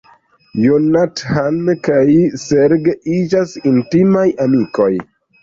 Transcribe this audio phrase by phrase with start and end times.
[0.61, 1.99] Jonathan kaj
[2.45, 4.91] Serge iĝas intimaj amikoj.